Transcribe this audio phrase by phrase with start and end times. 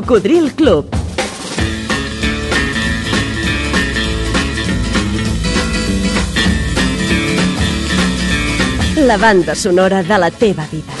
[0.00, 0.86] Cocodril Club.
[8.94, 10.92] La banda sonora de la teva vida.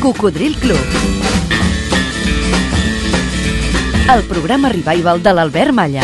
[0.00, 1.45] Cocodril Club.
[4.06, 6.02] El programa revival de l'Albert Malla.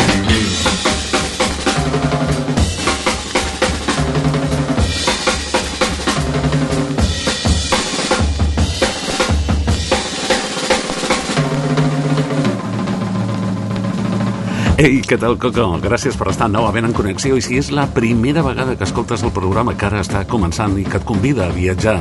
[14.82, 15.68] Ei, què tal, Coco?
[15.78, 19.30] Gràcies per estar novament en connexió i si és la primera vegada que escoltes el
[19.30, 22.00] programa que ara està començant i que et convida a viatjar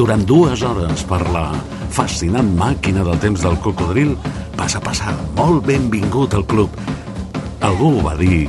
[0.00, 1.50] durant dues hores per la
[1.92, 4.16] fascinant màquina del temps del cocodril,
[4.56, 6.74] passa, passa, molt benvingut al club.
[7.62, 8.48] Algú va dir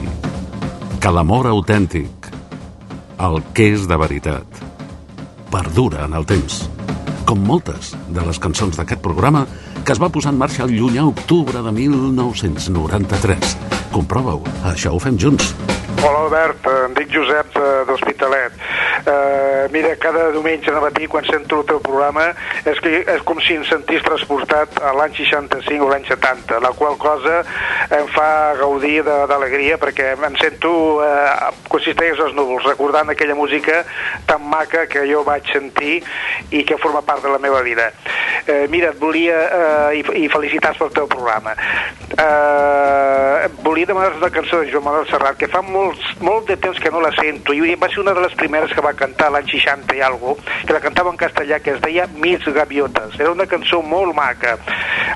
[1.01, 2.29] que l'amor autèntic,
[3.19, 4.63] el que és de veritat,
[5.51, 6.63] perdura en el temps.
[7.27, 9.45] Com moltes de les cançons d'aquest programa
[9.83, 13.55] que es va posar en marxa el llunyà octubre de 1993.
[13.93, 15.53] Comprova-ho, això ho fem junts.
[16.03, 18.55] Hola Albert, em dic Josep de, d'Hospitalet.
[19.03, 22.29] Uh, mira, cada diumenge de matí quan sento el teu programa
[22.63, 26.71] és, que, és com si em sentís transportat a l'any 65 o l'any 70, la
[26.77, 27.41] qual cosa
[27.91, 30.71] em fa gaudir d'alegria perquè em sento
[31.03, 33.81] uh, consisteix als núvols, recordant aquella música
[34.29, 35.99] tan maca que jo vaig sentir
[36.55, 37.91] i que forma part de la meva vida.
[38.47, 41.57] Uh, mira, et volia, uh, i, i felicitats pel teu programa,
[42.15, 46.79] uh, volia demanar una cançó de Joan Manuel Serrat que fa molts, molt de temps
[46.79, 49.49] que no la sento i va ser una de les primeres que va cantar l'any
[49.51, 53.19] 60 i algo, que la cantava en castellà que es deia Mis Gaviotes.
[53.19, 54.57] Era una cançó molt maca.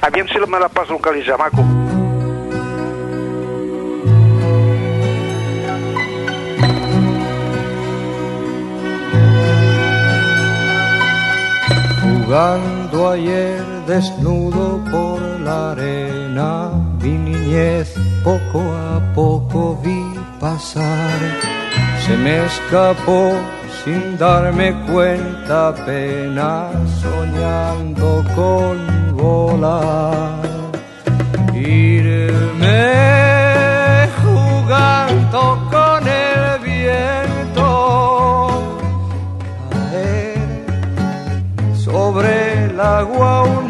[0.01, 1.65] Aviam si me la pots localitzar, maco.
[12.27, 16.71] Jugando ayer desnudo por la arena,
[17.01, 20.03] mi niñez poco a poco vi
[20.39, 21.19] pasar.
[22.05, 23.31] Se me escapó
[23.87, 28.75] sin darme cuenta apenas soñando con
[29.15, 30.41] volar.
[31.53, 32.89] Irme
[34.21, 37.67] jugando con el viento,
[39.71, 40.65] caer
[41.73, 43.66] sobre el agua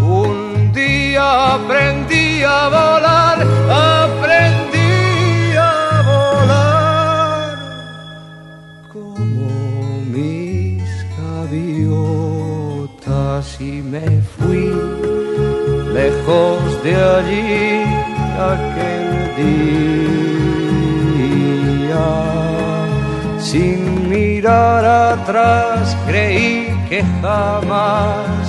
[0.00, 3.38] un día aprendí a volar
[3.70, 7.56] aprendí a volar
[8.92, 9.48] como
[10.12, 10.84] mis
[11.18, 12.40] gaviotas
[13.60, 14.06] y me
[14.36, 14.70] fui
[15.94, 17.82] lejos de allí
[18.52, 19.06] aquel
[19.36, 20.16] día.
[23.38, 28.45] Sin mirar atrás creí que jamás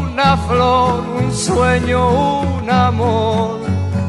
[0.00, 2.00] una flor, un sueño,
[2.58, 3.60] un amor,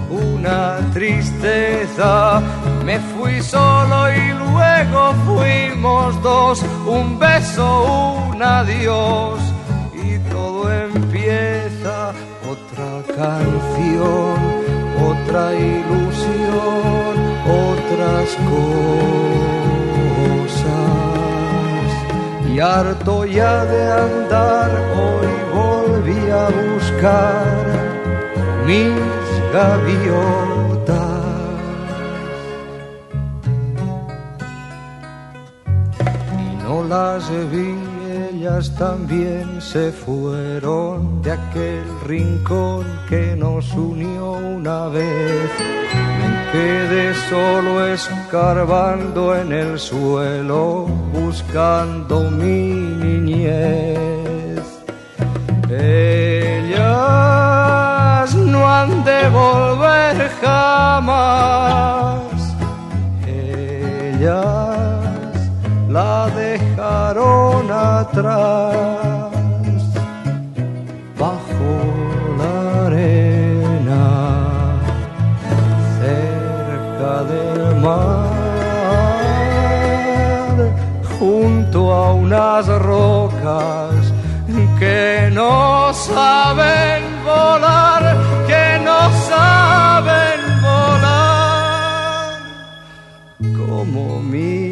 [0.10, 2.42] una tristeza.
[2.84, 7.68] Me fui solo y luego fuimos dos, un beso,
[8.32, 9.40] un adiós.
[9.94, 12.14] Y todo empieza
[12.54, 14.38] otra canción,
[15.12, 17.14] otra ilusión,
[17.68, 18.88] otras cosas.
[22.50, 24.72] Y harto ya de andar,
[25.04, 25.30] hoy
[25.60, 27.46] volví a buscar
[28.66, 29.00] mis
[29.54, 31.18] gaviotas.
[36.40, 37.87] y no las vi,
[38.48, 45.52] ellas también se fueron de aquel rincón que nos unió una vez.
[46.20, 52.72] Me quedé solo escarbando en el suelo, buscando mi
[53.04, 54.62] niñez.
[55.70, 56.74] Ellas
[58.36, 62.22] no han de volver jamás.
[63.28, 64.67] Ellas
[65.90, 69.14] la dejaron atrás
[71.18, 71.72] bajo
[72.40, 74.06] la arena
[76.00, 78.28] cerca del mar
[81.20, 83.96] junto a unas rocas
[84.80, 88.04] que no saben volar,
[88.46, 92.38] que no saben volar,
[93.58, 94.67] como mis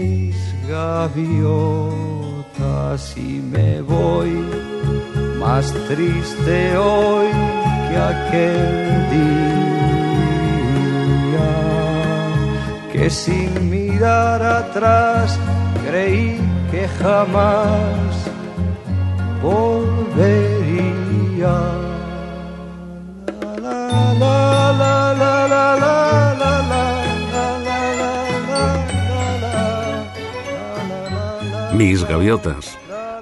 [0.76, 1.96] gaviotas
[3.16, 4.32] y me voy
[5.40, 7.30] más triste hoy
[7.88, 8.62] que aquel
[9.16, 9.56] día
[12.92, 15.40] que sin mirar atrás
[15.86, 16.28] creí
[16.72, 18.12] que jamás
[19.42, 20.46] volvería.
[31.76, 32.70] Mis gaviotes,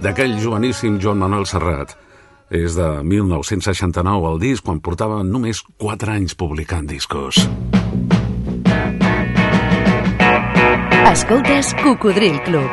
[0.04, 1.96] d'aquell joveníssim Joan Manuel Serrat.
[2.54, 7.40] És de 1969 el disc, quan portava només 4 anys publicant discos.
[11.10, 12.70] Escoltes Cocodril Club.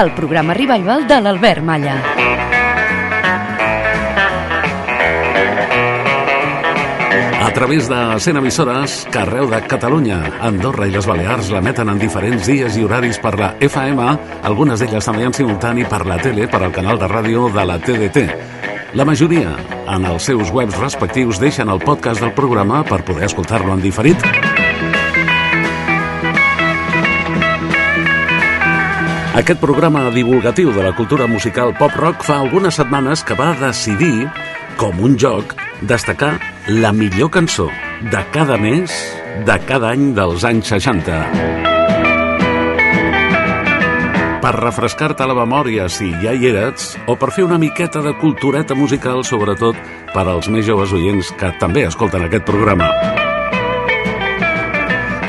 [0.00, 1.98] El programa revival de l'Albert Malla.
[7.58, 12.46] Través de 100 emissores que arreu de Catalunya, Andorra i les Balears l'emeten en diferents
[12.46, 14.04] dies i horaris per la FM,
[14.46, 17.80] algunes d'elles també en simultani per la tele, per al canal de ràdio de la
[17.82, 18.22] TDT.
[18.94, 19.56] La majoria,
[19.90, 24.22] en els seus webs respectius, deixen el podcast del programa per poder escoltar-lo en diferit.
[29.34, 34.28] Aquest programa divulgatiu de la cultura musical pop-rock fa algunes setmanes que va decidir,
[34.78, 36.36] com un joc, destacar
[36.68, 37.70] la millor cançó
[38.12, 38.92] de cada mes
[39.46, 41.14] de cada any dels anys 60.
[44.42, 48.76] Per refrescar-te la memòria si ja hi eres, o per fer una miqueta de cultureta
[48.76, 49.80] musical, sobretot
[50.12, 52.90] per als més joves oients que també escolten aquest programa.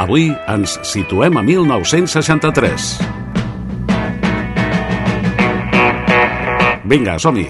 [0.04, 2.92] Avui ens situem a 1963.
[6.84, 7.48] Vinga, som-hi!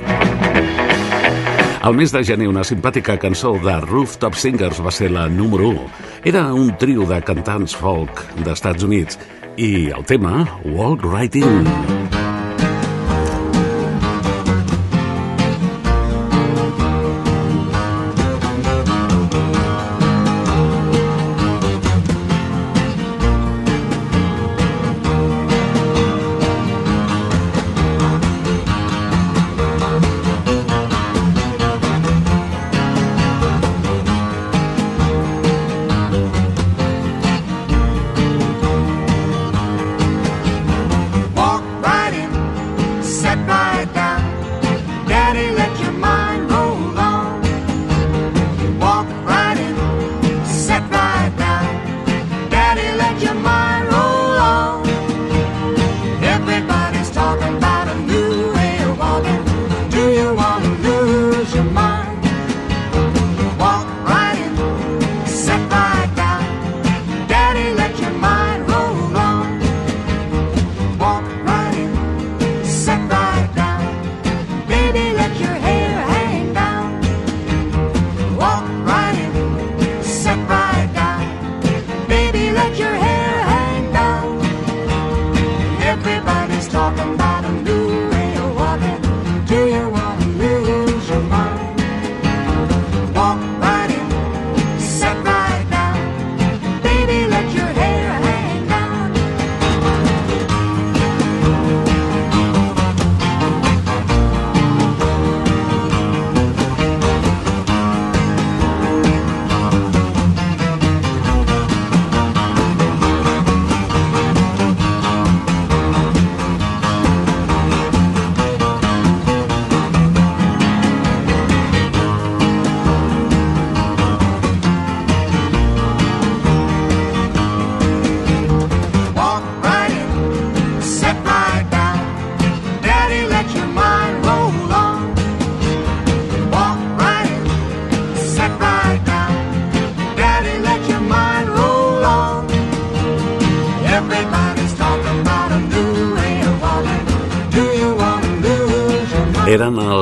[1.81, 5.85] Al mes de gener, una simpàtica cançó de Rooftop Singers va ser la número 1.
[6.27, 9.15] Era un trio de cantants folk d'Estats Units
[9.55, 11.98] i el tema Walk Right In.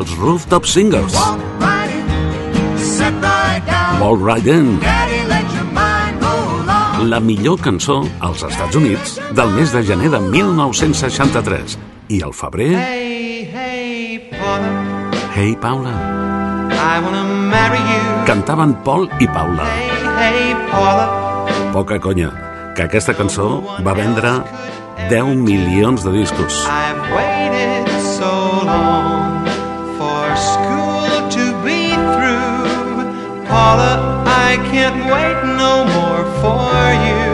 [0.07, 1.15] Eren els Rooftop Singers.
[3.99, 4.79] Walk right in,
[7.09, 11.77] la millor cançó als Estats Units del mes de gener de 1963.
[12.09, 12.77] I al febrer...
[12.77, 14.71] Hey, hey, Paula,
[15.35, 15.91] Hey, Paula,
[16.71, 18.25] I wanna marry you.
[18.25, 19.67] Cantaven Paul i Paula.
[19.75, 21.71] Hey, hey, Paula.
[21.73, 22.31] Poca conya,
[22.75, 24.37] que aquesta cançó va vendre
[25.09, 26.63] 10 milions de discos.
[26.65, 27.26] I've
[34.77, 37.29] can't wait no more for you.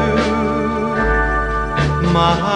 [2.14, 2.53] My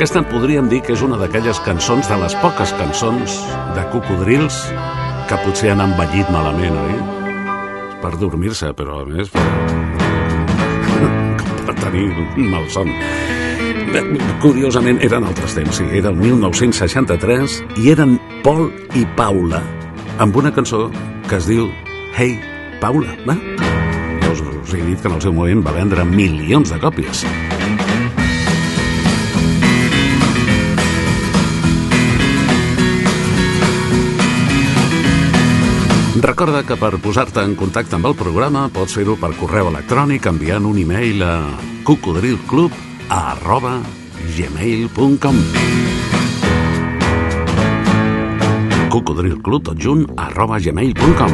[0.00, 3.34] Aquesta podríem dir que és una d'aquelles cançons, de les poques cançons
[3.76, 4.56] de cocodrils
[5.28, 6.94] que potser han envellit malament, oi?
[8.00, 9.44] Per dormir-se, però a més per,
[11.66, 12.88] per tenir un malson.
[13.92, 14.00] Bé,
[14.40, 15.84] Curiosament, eren altres temps, sí.
[15.92, 19.60] Era el 1963 i eren Paul i Paula
[20.16, 20.86] amb una cançó
[21.28, 21.68] que es diu
[22.16, 22.40] Hey,
[22.80, 23.20] Paula.
[23.28, 23.36] Va?
[24.24, 27.28] Ja us, us he dit que en el seu moment va vendre milions de còpies.
[36.20, 40.66] Recorda que per posar-te en contacte amb el programa pots fer-ho per correu electrònic enviant
[40.68, 41.32] un e-mail a
[41.88, 42.74] cocodrilclub
[43.16, 43.78] arroba
[44.36, 45.38] gmail.com
[48.92, 51.32] cocodrilclub tot junt arroba gmail.com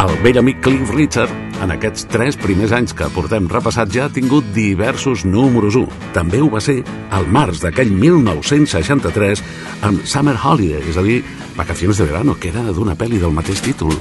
[0.00, 4.12] El vell amic Cliff Richard, en aquests tres primers anys que portem repassat, ja ha
[4.12, 5.86] tingut diversos números 1.
[6.16, 6.80] També ho va ser
[7.12, 9.44] al març d'aquell 1963
[9.86, 11.20] amb Summer Holiday, és a dir,
[11.56, 13.92] Vacaciones de Verano, que era d'una pel·li del mateix títol.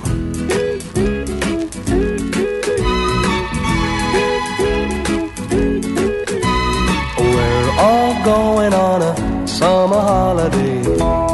[7.20, 10.80] We're all going on a summer holiday.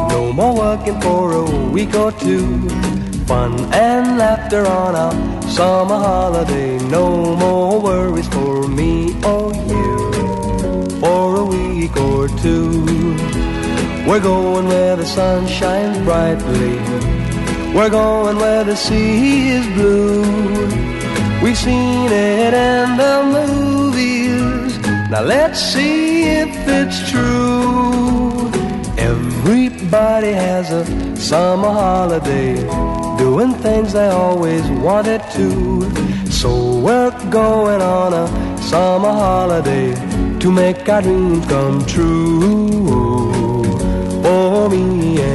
[0.10, 2.68] No more working for a week or two.
[3.28, 6.78] Fun and laughter on a summer holiday.
[6.90, 11.00] No more worries for me or you.
[11.00, 12.86] For a week or two.
[14.08, 16.78] We're going where the sun shines brightly.
[17.74, 20.22] We're going where the sea is blue.
[21.42, 24.78] We've seen it in the movies.
[25.10, 28.52] Now let's see if it's true.
[28.98, 30.86] Everybody has a
[31.16, 32.56] summer holiday,
[33.18, 35.50] doing things they always wanted to.
[36.32, 38.28] So we're going on a
[38.62, 39.94] summer holiday
[40.40, 43.64] to make our dreams come true.
[44.24, 45.35] For me and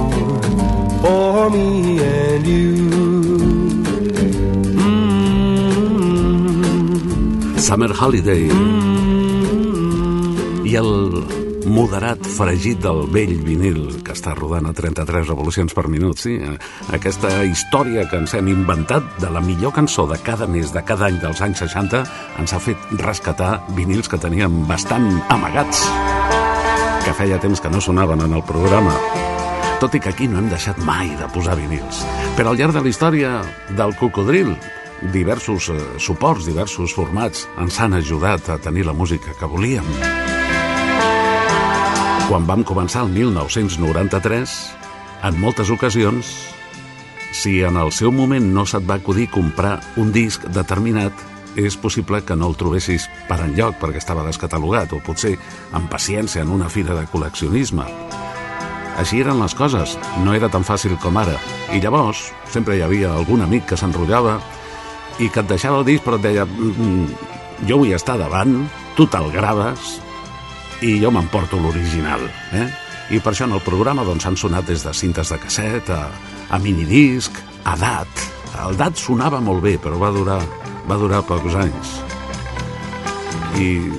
[1.01, 2.75] for me and you.
[4.77, 6.11] Mm.
[7.59, 8.47] Summer Holiday.
[10.63, 10.91] I el
[11.65, 16.37] moderat fregit del vell vinil que està rodant a 33 revolucions per minut, sí?
[16.39, 16.57] Eh,
[16.95, 21.05] Aquesta història que ens hem inventat de la millor cançó de cada mes, de cada
[21.09, 22.03] any dels anys 60,
[22.41, 25.85] ens ha fet rescatar vinils que teníem bastant amagats,
[27.05, 28.95] que feia temps que no sonaven en el programa.
[29.81, 32.03] Tot i que aquí no hem deixat mai de posar vinils.
[32.37, 33.31] Però al llarg de la història
[33.73, 34.51] del cocodril,
[35.09, 39.87] diversos eh, suports, diversos formats ens han ajudat a tenir la música que volíem.
[42.29, 44.53] Quan vam començar el 1993,
[45.25, 46.29] en moltes ocasions,
[47.33, 51.25] si en el seu moment no se't va acudir comprar un disc determinat,
[51.57, 55.33] és possible que no el trobessis per enlloc perquè estava descatalogat o potser
[55.73, 57.89] amb paciència en una fira de col·leccionisme.
[58.99, 61.37] Així eren les coses, no era tan fàcil com ara.
[61.71, 64.39] I llavors sempre hi havia algun amic que s'enrotllava
[65.19, 68.67] i que et deixava el disc però et deia "Mm, mm, jo vull estar davant,
[68.95, 69.99] tu te'l graves
[70.81, 72.21] i jo m'emporto l'original.
[72.53, 72.67] Eh?
[73.11, 76.09] I per això en el programa doncs, han sonat des de cintes de casset a,
[76.49, 77.31] a minidisc,
[77.63, 78.07] a DAT.
[78.67, 80.41] El DAT sonava molt bé, però va durar,
[80.87, 82.01] va durar pocs anys.
[83.59, 83.91] I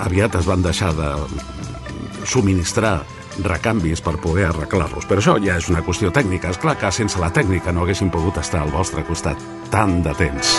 [0.00, 1.10] aviat es van deixar de
[2.24, 3.02] subministrar
[3.42, 5.08] recanvis per poder arreglar-los.
[5.08, 6.52] Però això ja és una qüestió tècnica.
[6.54, 10.14] És clar que sense la tècnica no haguessin pogut estar al vostre costat tant de
[10.18, 10.58] temps.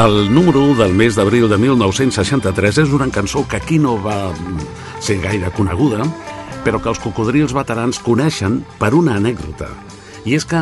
[0.00, 4.30] El número 1 del mes d'abril de 1963 és una cançó que aquí no va
[5.04, 6.06] ser gaire coneguda,
[6.64, 9.70] però que els cocodrils veterans coneixen per una anècdota.
[10.28, 10.60] I és que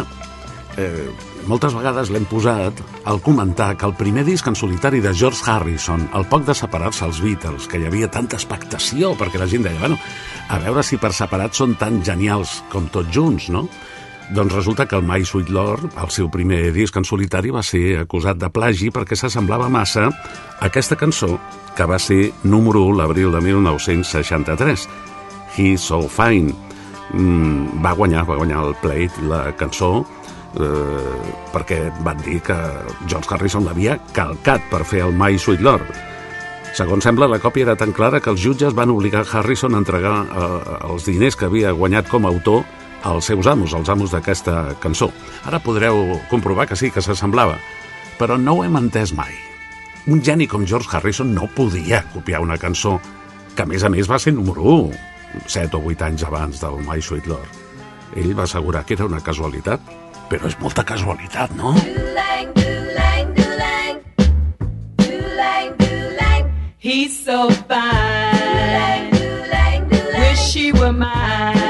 [0.79, 1.09] eh,
[1.49, 6.09] moltes vegades l'hem posat al comentar que el primer disc en solitari de George Harrison,
[6.13, 9.81] al poc de separar-se els Beatles, que hi havia tanta expectació, perquè la gent deia,
[9.81, 9.99] bueno,
[10.49, 13.67] a veure si per separat són tan genials com tots junts, no?
[14.29, 18.03] Doncs resulta que el My Sweet Lord, el seu primer disc en solitari, va ser
[18.03, 21.39] acusat de plagi perquè s'assemblava massa a aquesta cançó
[21.77, 24.85] que va ser número 1 l'abril de 1963.
[25.59, 26.55] He's So Fine.
[27.13, 30.05] Mm, va guanyar, va guanyar el plate, la cançó,
[30.55, 31.19] eh,
[31.53, 32.57] perquè van dir que
[33.07, 35.89] George Harrison l'havia calcat per fer el My Sweet Lord.
[36.77, 40.15] Segons sembla, la còpia era tan clara que els jutges van obligar Harrison a entregar
[40.29, 42.63] eh, els diners que havia guanyat com a autor
[43.03, 45.11] als seus amos, als amos d'aquesta cançó.
[45.47, 47.59] Ara podreu comprovar que sí, que s'assemblava,
[48.19, 49.35] però no ho hem entès mai.
[50.09, 52.99] Un geni com George Harrison no podia copiar una cançó
[53.55, 56.81] que, a més a més, va ser número 1, 7 o 8 anys abans del
[56.87, 57.63] My Sweet Lord.
[58.17, 59.81] Ell va assegurar que era una casualitat,
[60.31, 61.75] però és molta casualitat, no?
[61.77, 62.59] Doo-lang.
[66.81, 69.11] He's so fine.
[70.19, 71.68] Wish he were mine.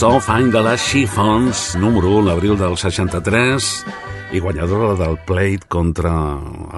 [0.00, 3.66] So Fine de les Chiffons, número 1 l'abril del 63,
[4.32, 6.12] i guanyadora del Plate contra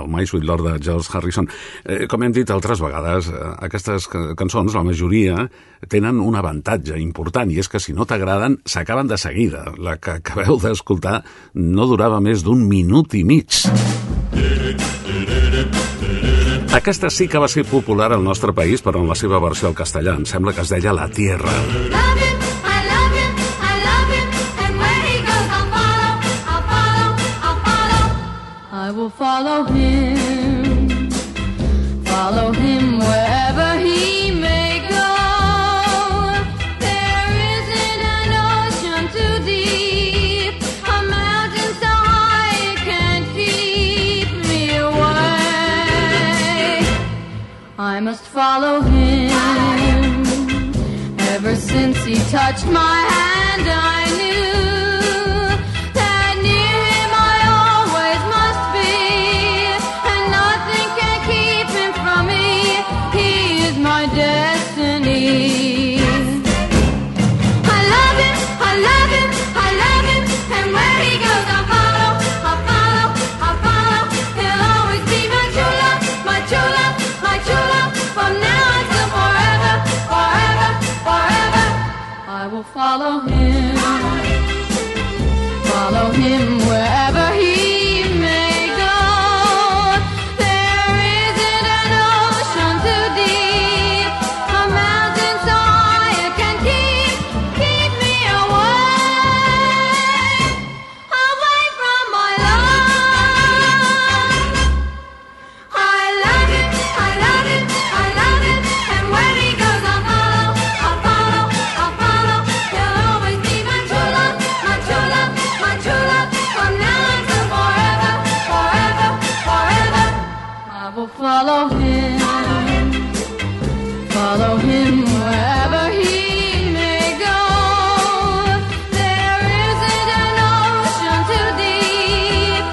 [0.01, 1.47] el My Sweet Lord de George Harrison.
[1.85, 5.45] Eh, com hem dit altres vegades, eh, aquestes ca- cançons, la majoria,
[5.87, 9.71] tenen un avantatge important, i és que si no t'agraden, s'acaben de seguida.
[9.79, 11.23] La que acabeu d'escoltar
[11.55, 13.47] no durava més d'un minut i mig.
[16.75, 19.79] Aquesta sí que va ser popular al nostre país, però en la seva versió al
[19.79, 20.17] castellà.
[20.17, 21.53] Em sembla que es deia La Tierra.
[21.93, 22.22] Love
[48.13, 49.33] must follow him.
[51.35, 54.32] Ever since he touched my hand, I knew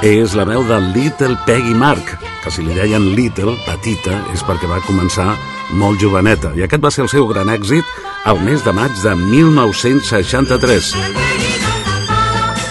[0.09, 4.65] És la veu de Little Peggy Mark, que si li deien Little, petita, és perquè
[4.65, 5.35] va començar
[5.77, 6.49] molt joveneta.
[6.57, 7.85] I aquest va ser el seu gran èxit
[8.25, 10.89] al mes de maig de 1963.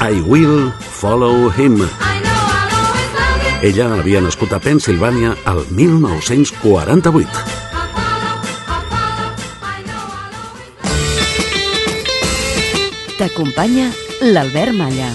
[0.02, 1.78] I Will Follow Him.
[3.62, 7.46] Ella havia nascut a Pensilvània el 1948.
[13.22, 13.92] T'acompanya
[14.26, 15.14] l'Albert Malla.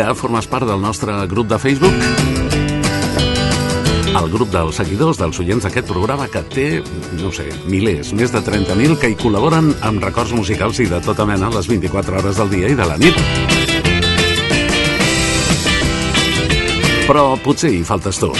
[0.00, 1.92] Ja formes part del nostre grup de Facebook?
[4.16, 6.64] El grup dels seguidors, dels oients d'aquest programa que té,
[7.20, 11.26] no sé, milers, més de 30.000 que hi col·laboren amb records musicals i de tota
[11.28, 13.20] mena les 24 hores del dia i de la nit.
[17.04, 18.32] Però potser hi faltes tu.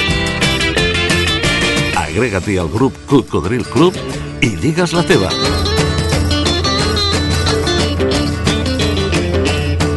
[2.06, 4.00] Agrega-t'hi al grup Cocodril Club
[4.40, 5.28] i digues la teva.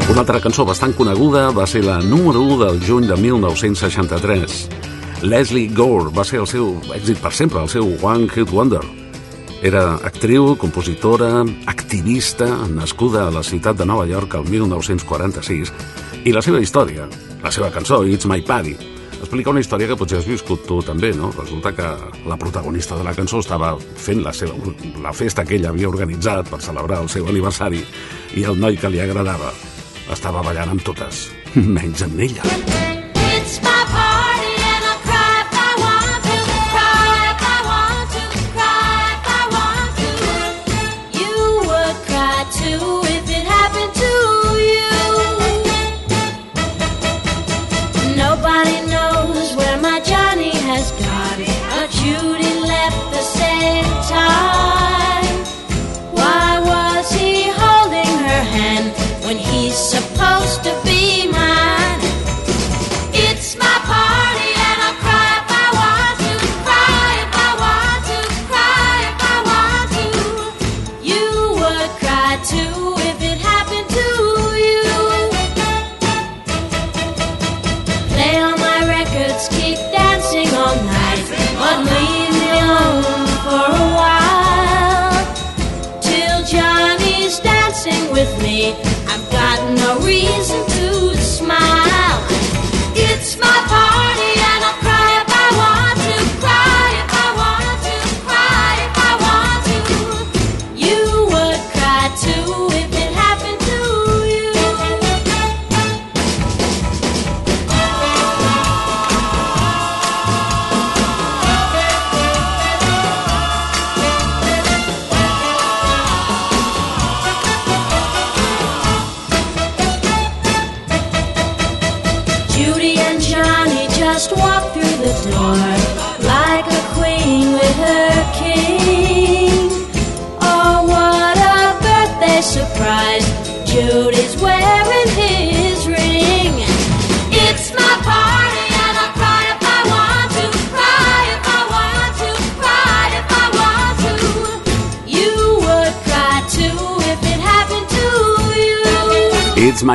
[0.09, 4.57] Una altra cançó bastant coneguda va ser la número 1 del juny de 1963.
[5.23, 8.83] Leslie Gore va ser el seu èxit per sempre, el seu One Hit Wonder.
[9.63, 15.71] Era actriu, compositora, activista, nascuda a la ciutat de Nova York el 1946,
[16.27, 17.07] i la seva història,
[17.41, 18.75] la seva cançó, It's My Party,
[19.23, 21.31] explica una història que potser has viscut tu també, no?
[21.39, 21.89] Resulta que
[22.27, 26.51] la protagonista de la cançó estava fent la, seva, la festa que ella havia organitzat
[26.51, 27.85] per celebrar el seu aniversari
[28.35, 29.53] i el noi que li agradava
[30.11, 33.02] estava ballant amb totes, menys amb ella.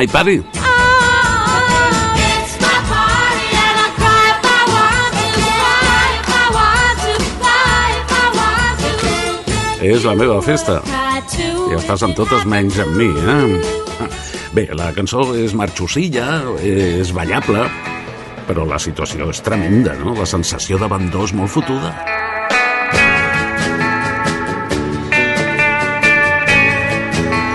[0.07, 0.59] Want to.
[9.79, 10.81] És la meva festa.
[10.83, 13.59] Ja estàs amb totes menys amb mi, eh?
[14.51, 17.63] Bé, la cançó és marxosilla, és ballable,
[18.47, 20.13] però la situació és tremenda, no?
[20.19, 21.95] La sensació d'abandó és molt fotuda.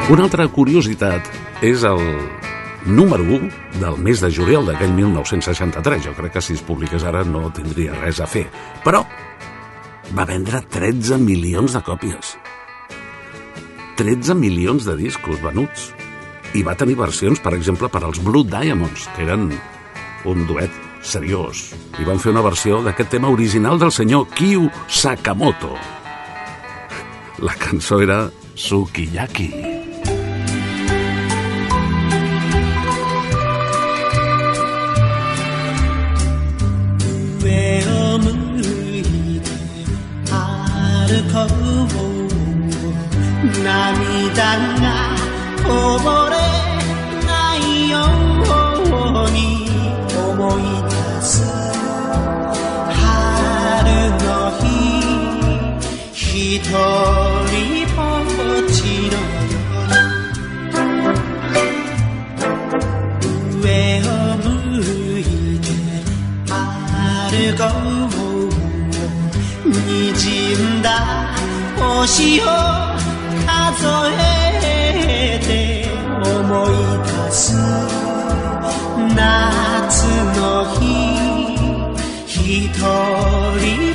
[0.09, 2.00] Una altra curiositat és el
[2.85, 6.03] número 1 del mes de juliol d'aquell 1963.
[6.05, 8.44] Jo crec que si es publiqués ara no tindria res a fer.
[8.85, 9.00] Però
[10.12, 12.35] va vendre 13 milions de còpies.
[13.96, 15.92] 13 milions de discos venuts.
[16.55, 19.48] I va tenir versions, per exemple, per als Blue Diamonds, que eren
[20.29, 21.70] un duet seriós.
[21.98, 25.72] I van fer una versió d'aquest tema original del senyor Kyu Sakamoto.
[27.40, 29.73] La cançó era Sukiyaki.
[45.85, 46.37] ぼれ
[47.27, 47.59] ない
[47.90, 49.37] ように
[50.59, 50.62] い
[51.23, 51.33] す
[52.90, 53.03] 春
[54.25, 54.27] の
[56.12, 56.23] 日
[56.61, 56.66] と
[57.53, 57.55] り
[57.94, 58.77] ぼっち
[59.12, 59.14] の
[59.53, 59.57] 夜
[63.61, 63.64] 上
[64.03, 64.42] を向
[65.20, 65.23] い
[65.61, 65.64] て
[67.31, 67.62] 歩こ
[69.64, 70.25] うにじ
[70.57, 70.87] んだ
[71.77, 72.42] 星を
[73.47, 73.87] 数
[74.51, 74.53] え
[76.24, 76.72] 思い
[77.04, 77.54] 出す
[79.14, 80.06] 夏
[80.38, 80.84] の日
[82.26, 82.68] 一
[83.60, 83.93] 人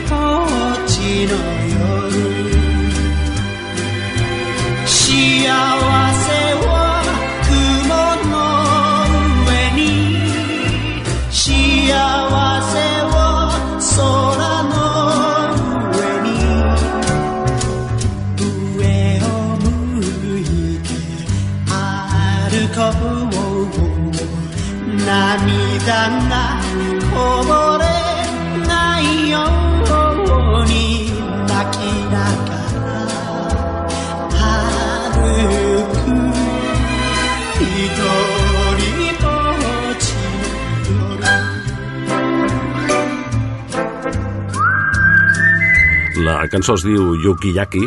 [46.19, 47.81] La cançó es diu Yukiyaki,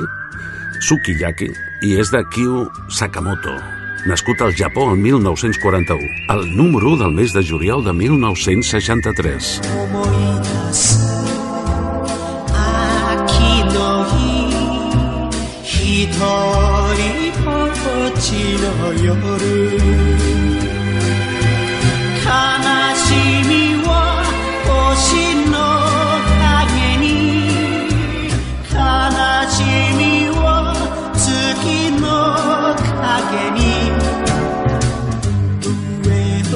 [0.85, 1.49] Sukiyaki,
[1.87, 3.55] i és de Kyu Sakamoto,
[4.09, 10.52] nascut al Japó el 1941, el número 1 del mes de juliol de 1963.
[18.21, 19.13] ちの夜
[22.23, 22.32] 悲
[22.95, 23.08] し
[23.47, 23.52] み
[23.86, 23.89] は
[24.67, 25.06] 星
[25.47, 25.56] の
[26.43, 27.08] 影に
[28.69, 28.76] 悲
[29.50, 29.56] し
[29.97, 30.02] み
[30.36, 30.41] は
[31.15, 32.06] 月の
[33.02, 33.60] 影に
[36.04, 36.08] 上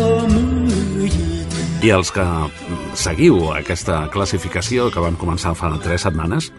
[0.04, 2.52] を向いて I els que mm,
[2.96, 6.52] seguiu aquesta classificació que vam començar fa tres setmanes,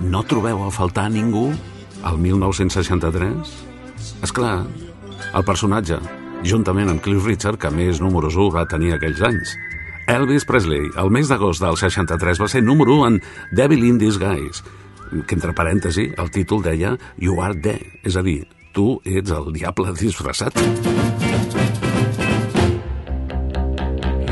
[0.00, 1.52] no trobeu a faltar ningú
[2.02, 3.67] al 1963?
[4.23, 4.65] És clar,
[5.31, 5.99] el personatge,
[6.43, 9.53] juntament amb Cliff Richard, que més números 1 va tenir aquells anys.
[10.09, 13.19] Elvis Presley, el mes d'agost del 63, va ser número 1 en
[13.55, 14.63] Devil in Disguise,
[15.25, 18.41] que entre parèntesi el títol deia You are there, és a dir,
[18.73, 20.57] tu ets el diable disfressat.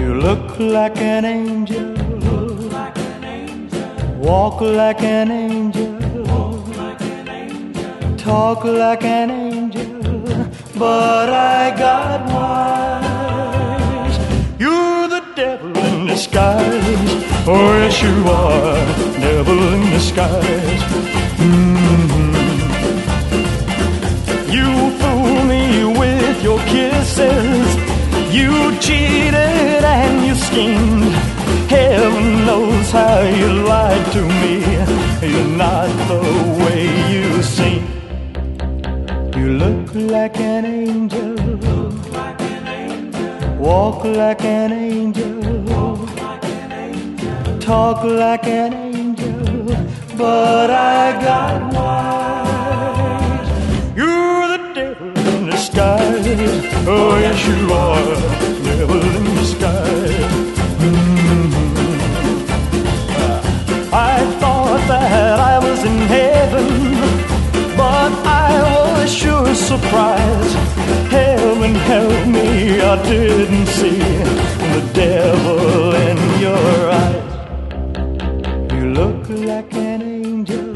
[0.01, 1.93] You look like an angel.
[4.19, 5.93] Walk like an angel.
[8.17, 9.46] Talk like an angel.
[10.79, 14.17] But I got wise.
[14.59, 17.23] You're the devil in disguise.
[17.47, 18.85] Oh, yes, you are.
[19.19, 20.83] Devil in disguise.
[21.39, 22.33] Mhm.
[24.57, 25.65] You fool me
[26.01, 27.67] with your kisses.
[28.31, 31.13] You cheated and you schemed.
[31.69, 34.55] Heaven knows how you lied to me.
[35.31, 36.21] You're not the
[36.61, 36.81] way
[37.13, 37.96] you seem.
[39.37, 41.35] You look like an angel.
[43.59, 45.27] Walk like an angel.
[47.67, 49.65] talk like an angel,
[50.17, 53.49] but I got wise.
[53.93, 56.25] You're the devil in disguise.
[56.87, 58.15] Oh, yes, you are.
[58.63, 59.36] Devil in
[69.07, 70.55] sure surprised.
[71.09, 73.99] Heaven help me, I didn't see
[74.73, 77.23] the devil in your eyes.
[78.73, 80.73] You look like an angel,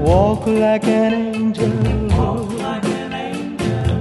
[0.00, 1.72] walk like an angel,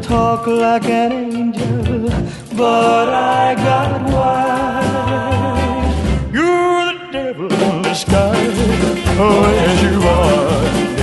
[0.02, 2.10] talk like an angel,
[2.58, 5.96] but I got wise.
[6.34, 8.60] You're the devil in disguise.
[9.24, 11.01] Oh, yes, you are.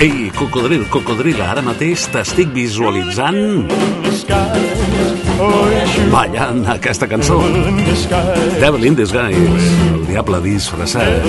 [0.00, 3.70] Ei, cocodril, cocodril, ara mateix t'estic visualitzant
[6.12, 7.38] ballant aquesta cançó.
[8.60, 11.26] Devil in Disguise, el diable disfressat.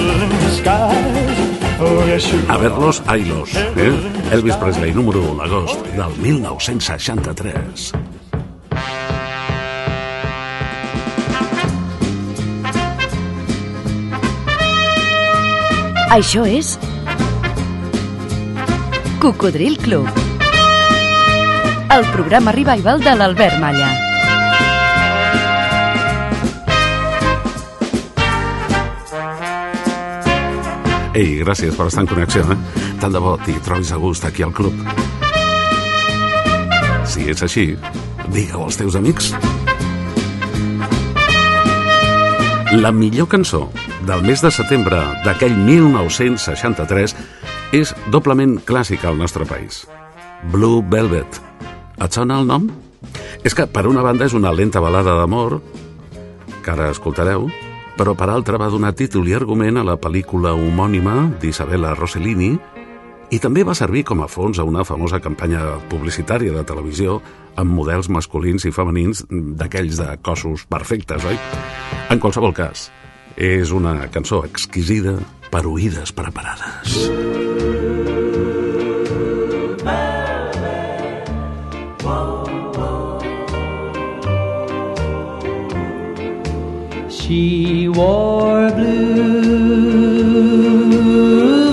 [2.47, 3.55] A verlos, ailos.
[3.75, 3.91] Eh?
[4.31, 7.91] Elvis Presley, número 1, agost del 1963.
[16.15, 16.77] Això és
[19.19, 20.07] Cocodril Club.
[21.89, 23.87] El programa revival de l'Albert Malla.
[31.15, 32.57] Ei, gràcies per estar en connexió, eh?
[32.99, 34.75] Tant de bo t'hi trobis a gust aquí al club.
[37.07, 37.69] Si és així,
[38.35, 39.31] digue-ho als teus amics.
[42.75, 43.69] La millor cançó
[44.05, 47.15] del mes de setembre d'aquell 1963
[47.75, 49.83] és doblement clàssica al nostre país.
[50.53, 51.41] Blue Velvet.
[51.99, 52.69] Et sona el nom?
[53.43, 55.57] És que, per una banda, és una lenta balada d'amor,
[56.63, 57.49] que ara escoltareu,
[57.99, 62.53] però per altra va donar títol i argument a la pel·lícula homònima d'Isabella Rossellini
[63.35, 67.19] i també va servir com a fons a una famosa campanya publicitària de televisió
[67.59, 71.39] amb models masculins i femenins d'aquells de cossos perfectes, oi?
[72.11, 72.89] En qualsevol cas,
[73.35, 75.17] és una cançó exquisida
[75.51, 77.11] per oïdes preparades.
[87.09, 89.41] She wore blue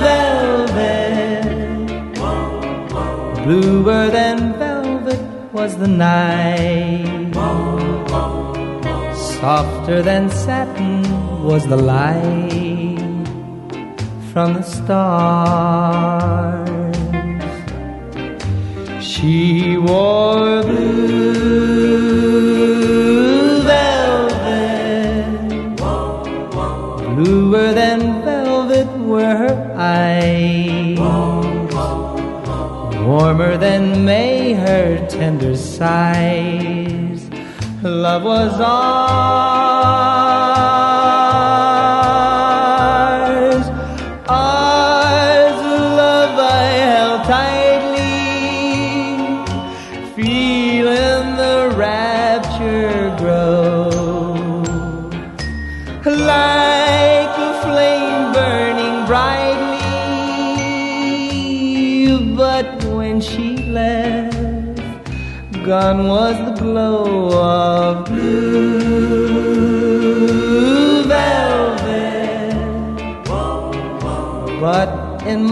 [0.01, 1.47] velvet.
[3.45, 5.21] Bluer than velvet
[5.53, 7.33] was the night.
[9.15, 12.99] Softer than satin was the light
[14.33, 15.03] from the stars.
[19.05, 21.63] She wore blue
[23.63, 25.27] velvet.
[27.17, 30.99] Bluer than velvet were her eyes.
[33.05, 37.29] Warmer than May her tender sighs.
[37.83, 39.62] Love was ours.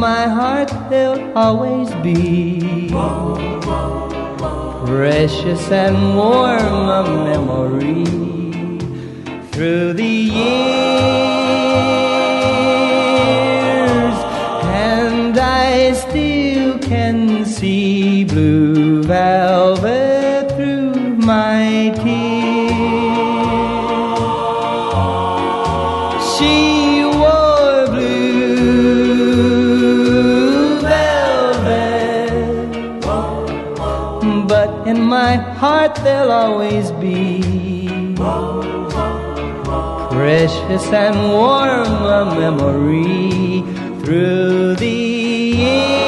[0.00, 2.88] My heart there'll always be
[4.86, 8.06] precious and warm a memory
[9.52, 10.19] through the
[36.10, 37.24] they'll always be.
[40.16, 43.62] Precious and warm a memory
[44.02, 45.00] through the
[45.64, 46.00] years.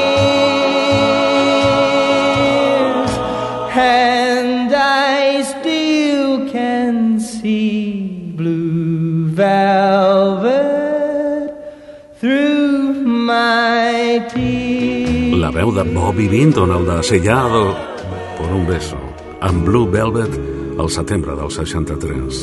[3.75, 10.63] And I still can see blue velvet
[12.19, 12.93] through
[13.33, 15.39] my tears.
[15.43, 17.61] La veu de Bobby Vinton, el de sellado
[18.37, 19.02] por un beso.
[19.43, 20.31] Amb Blue Velvet
[20.79, 22.37] al setembre del 63.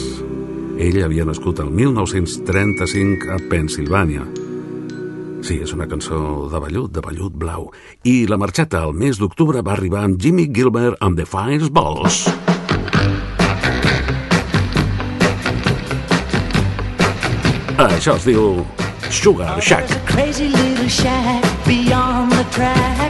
[0.81, 4.27] Ell havia nascut el 1935 a Pensilvània.
[5.41, 7.71] Sí, és una cançó de vellut, de vellut blau.
[8.05, 12.27] I la marxeta al mes d'octubre va arribar amb Jimmy Gilbert amb The Fireballs.
[17.81, 18.61] Això es diu
[19.09, 19.89] Sugar Shack.
[20.05, 23.10] Crazy little shack beyond the tracks.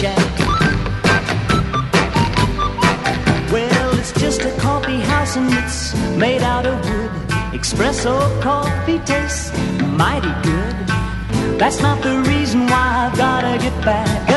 [0.00, 0.38] Shack.
[3.52, 7.10] Well, it's just a coffee house and it's made out of wood.
[7.52, 9.52] Espresso coffee tastes
[9.98, 11.58] mighty good.
[11.58, 14.29] That's not the reason why I've gotta get back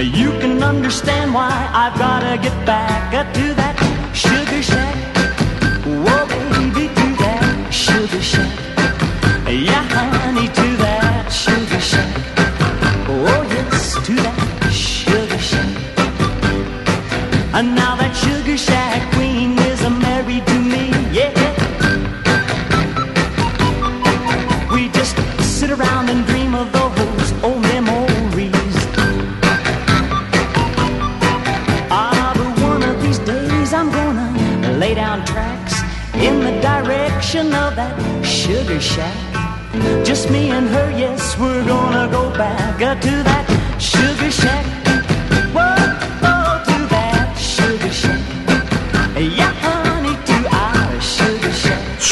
[0.00, 2.87] You can understand why I've gotta get back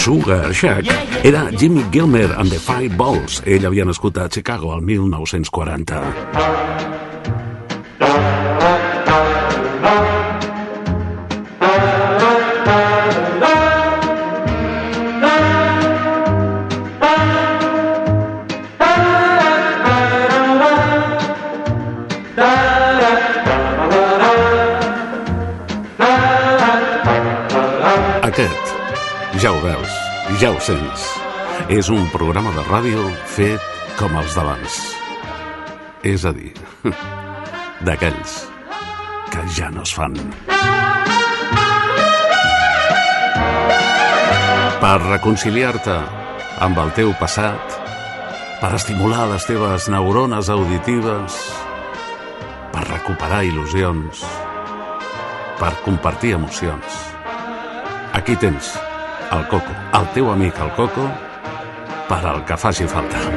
[0.07, 0.87] Sugar Shack
[1.25, 3.43] era Jimmy Gilmer and the Fireballs.
[3.45, 6.96] Ell havia nascut a Chicago el 1940.
[30.41, 31.05] Ja ho sents,
[31.73, 33.63] és un programa de ràdio fet
[33.97, 34.75] com els d'abans.
[36.05, 36.51] És a dir,
[37.87, 38.35] d'aquells
[39.33, 40.17] que ja no es fan.
[44.83, 45.97] Per reconciliar-te
[46.67, 47.79] amb el teu passat,
[48.61, 51.39] per estimular les teves neurones auditives,
[52.75, 54.21] per recuperar il·lusions,
[55.57, 57.01] per compartir emocions.
[58.17, 58.75] Aquí tens
[59.33, 61.09] el Coco, el teu amic el Coco,
[62.09, 63.36] per al que faci falta.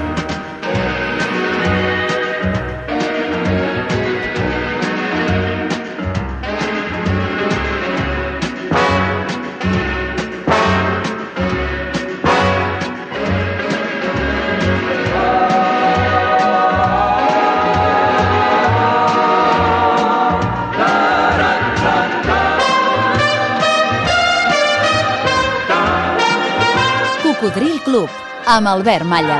[28.69, 29.39] Albert Malla.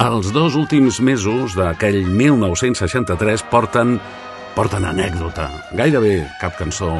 [0.00, 3.96] Els dos últims mesos d'aquell 1963 porten,
[4.54, 5.48] porten anècdota.
[5.74, 6.92] Gairebé cap cançó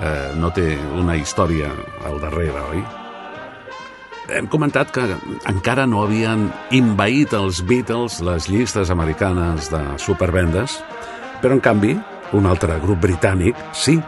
[0.00, 1.68] eh, no té una història
[2.08, 2.82] al darrere, oi?
[4.40, 5.04] Hem comentat que
[5.52, 10.80] encara no havien invaït els Beatles les llistes americanes de supervendes,
[11.44, 11.94] però en canvi,
[12.32, 14.00] un altre grup britànic, sí,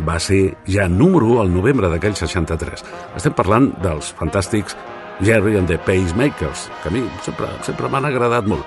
[0.00, 2.84] va ser ja número 1 al novembre d'aquell 63.
[3.18, 4.76] Estem parlant dels fantàstics
[5.22, 8.66] Jerry and the Pacemakers, que a mi sempre, sempre m'han agradat molt.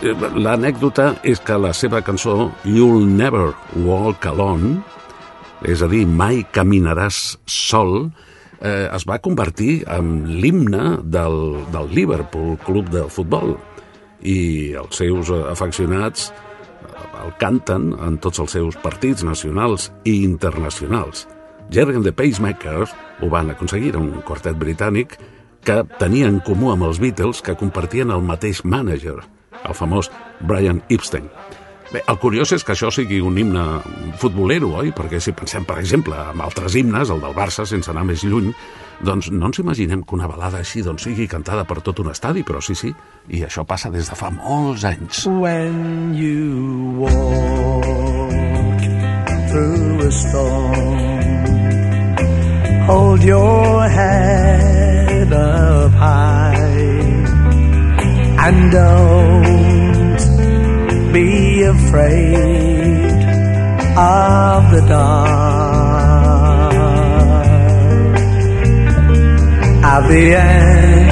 [0.00, 3.50] Eh, L'anècdota és que la seva cançó You'll Never
[3.84, 4.78] Walk Alone,
[5.68, 8.10] és a dir, mai caminaràs sol,
[8.60, 13.58] eh, es va convertir en l'himne del, del Liverpool Club de Futbol
[14.22, 16.30] i els seus eh, afeccionats
[17.24, 21.26] el canten en tots els seus partits nacionals i internacionals.
[21.70, 25.18] Jerry and the Pacemakers ho van aconseguir, un quartet britànic
[25.64, 29.18] que tenia en comú amb els Beatles que compartien el mateix mànager,
[29.60, 30.10] el famós
[30.40, 31.28] Brian Epstein.
[31.90, 33.64] Bé, el curiós és que això sigui un himne
[34.22, 34.92] futbolero, oi?
[34.94, 38.52] Perquè si pensem, per exemple, en altres himnes, el del Barça, sense anar més lluny,
[39.04, 42.42] doncs no ens imaginem que una balada així doncs, sigui cantada per tot un estadi,
[42.46, 42.92] però sí, sí,
[43.28, 45.24] i això passa des de fa molts anys.
[45.26, 47.84] When you walk
[49.50, 51.44] through a storm,
[52.90, 56.56] hold your head up high
[58.46, 60.20] and don't
[61.12, 63.20] be afraid
[63.96, 65.69] of the dark.
[69.92, 71.10] At the end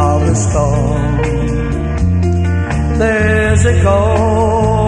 [0.00, 1.14] of the storm,
[2.98, 4.80] there's a golden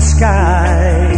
[0.00, 1.14] sky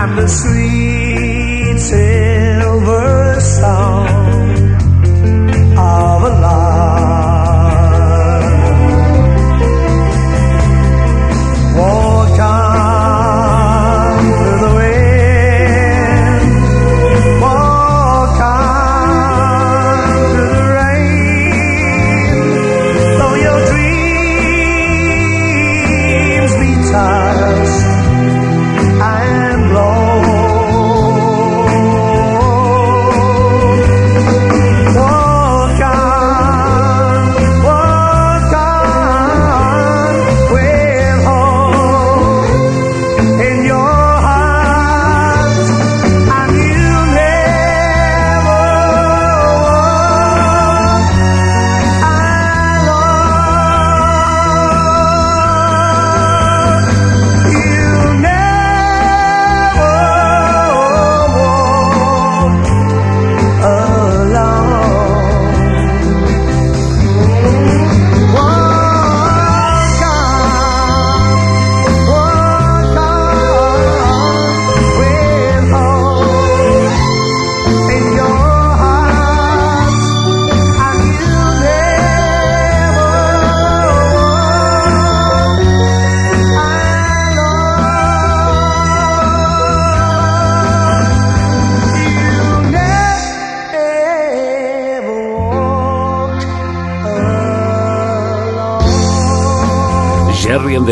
[0.00, 4.13] and the sweet silver song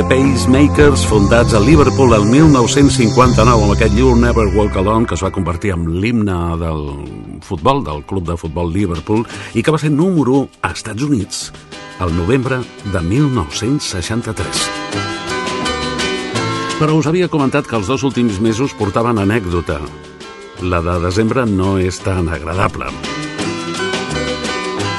[0.02, 5.22] the Pacemakers, fundats a Liverpool el 1959 amb aquest You Never Walk Alone, que es
[5.22, 6.80] va convertir en l'himne del
[7.42, 11.52] futbol, del club de futbol Liverpool, i que va ser número 1 a Estats Units
[12.00, 12.60] el novembre
[12.92, 14.64] de 1963.
[16.80, 19.78] Però us havia comentat que els dos últims mesos portaven anècdota.
[20.62, 22.90] La de desembre no és tan agradable.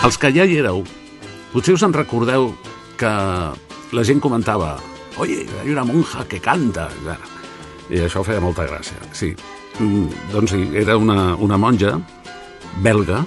[0.03, 0.83] Els que ja hi éreu,
[1.51, 2.51] potser us en recordeu
[2.97, 3.13] que
[3.93, 4.77] la gent comentava
[5.17, 6.89] Oye, hay una monja que canta.
[7.91, 9.33] I això feia molta gràcia, sí.
[9.79, 11.97] Mm, doncs sí, era una, una monja
[12.81, 13.23] belga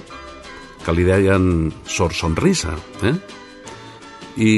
[0.83, 3.15] que li deien Sor Sonrisa, eh?
[4.37, 4.51] I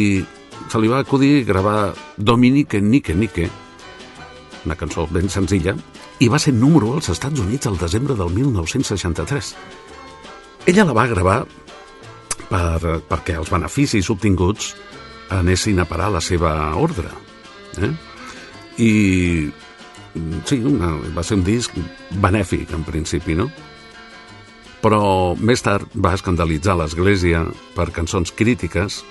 [0.69, 3.49] se li va acudir gravar Dominique Nike Nike,
[4.65, 5.75] una cançó ben senzilla,
[6.19, 9.55] i va ser número 1 als Estats Units el desembre del 1963.
[10.67, 11.39] Ella la va gravar
[12.49, 14.73] per, perquè els beneficis obtinguts
[15.29, 17.09] anessin a parar la seva ordre.
[17.77, 17.91] Eh?
[18.79, 18.91] I
[20.45, 21.75] sí, una, va ser un disc
[22.21, 23.49] benèfic en principi, no?
[24.79, 27.43] Però més tard va escandalitzar l'Església
[27.75, 29.01] per cançons crítiques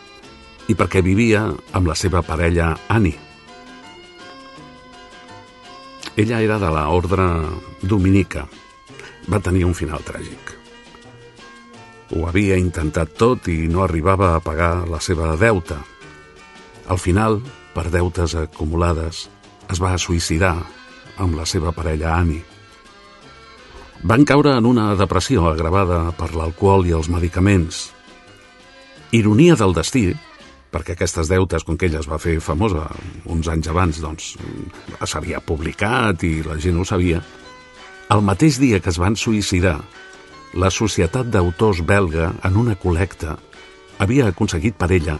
[0.69, 1.45] i perquè vivia
[1.77, 3.19] amb la seva parella Annie.
[6.19, 7.25] Ella era de la ordre
[7.83, 8.49] dominica.
[9.29, 10.55] Va tenir un final tràgic.
[12.17, 15.79] Ho havia intentat tot i no arribava a pagar la seva deuta.
[16.89, 17.43] Al final,
[17.77, 19.27] per deutes acumulades,
[19.69, 20.57] es va suïcidar
[21.21, 22.45] amb la seva parella Annie.
[24.09, 27.89] Van caure en una depressió agravada per l'alcohol i els medicaments.
[29.13, 30.07] Ironia del destí,
[30.73, 32.87] perquè aquestes deutes, com que ella es va fer famosa
[33.29, 34.35] uns anys abans, doncs
[35.05, 37.21] s'havia publicat i la gent ho sabia,
[38.09, 39.77] el mateix dia que es van suïcidar,
[40.57, 43.37] la Societat d'Autors belga, en una col·lecta,
[44.01, 45.19] havia aconseguit per ella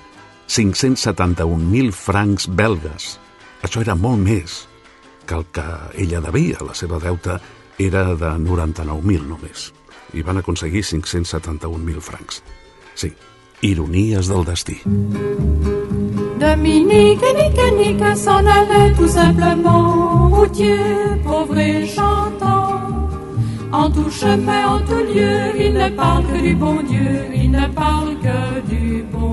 [0.49, 3.19] 571.000 francs belgues.
[3.63, 4.67] Això era molt més
[5.29, 5.67] que el que
[6.05, 6.59] ella devia.
[6.65, 7.39] La seva deuta
[7.79, 9.73] era de 99.000 només.
[10.17, 12.43] I van aconseguir 571.000 francs.
[12.97, 13.13] Sí,
[13.61, 14.81] ironies del destí.
[16.39, 20.79] Dominique, Nique, Nique s'en allait tout simplement, routier,
[21.25, 22.79] pauvre et chantant.
[23.71, 27.67] En tout chemin, en tout lieu, il ne parle que du bon Dieu, il ne
[27.69, 29.28] parle que du bon.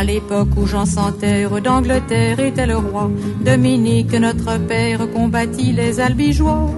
[0.00, 3.10] À l'époque où Jean sans terre d'Angleterre était le roi,
[3.44, 6.70] Dominique, notre père, combattit les albigeois.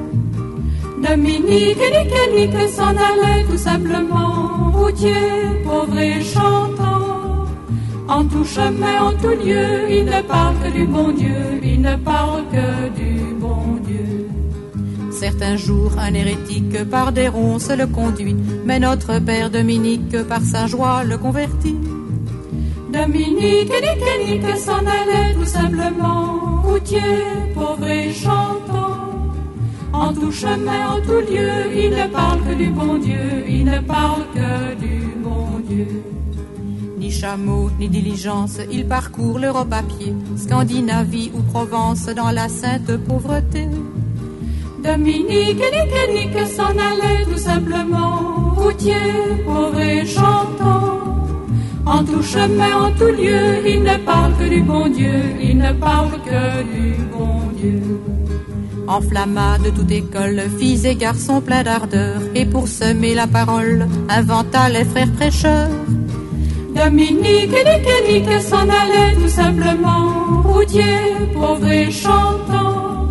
[1.00, 5.14] Dominique, nique, nique, s'en allait tout simplement, routier,
[5.62, 7.46] pauvre et chantant.
[8.08, 11.94] En tout chemin, en tout lieu, il ne parle que du bon Dieu, il ne
[11.94, 14.26] parle que du bon Dieu.
[15.12, 20.66] Certains jours, un hérétique par des ronces le conduit, mais notre père Dominique par sa
[20.66, 21.76] joie le convertit.
[22.92, 27.00] Dominique, nique, nique, s'en allait tout simplement, routier,
[27.54, 29.32] pauvre et chantant.
[29.94, 33.78] En tout chemin, en tout lieu, il ne parle que du bon Dieu, il ne
[33.78, 36.02] parle que du bon Dieu.
[36.98, 42.94] Ni chameau, ni diligence, il parcourt l'Europe à pied, Scandinavie ou Provence dans la sainte
[43.08, 43.68] pauvreté.
[44.84, 48.96] Dominique, nique, nique, s'en allait tout simplement, routier,
[49.46, 51.11] pauvre et chantant.
[51.84, 55.72] En tout chemin, en tout lieu, il ne parle que du bon Dieu, il ne
[55.72, 57.82] parle que du bon Dieu.
[58.86, 64.68] Enflamma de toute école, filles et garçons pleins d'ardeur, et pour semer la parole, inventa
[64.68, 65.70] les frères prêcheurs.
[66.74, 70.84] Dominique, nique, nique, s'en allait tout simplement, routier,
[71.34, 73.08] pauvre et chantant.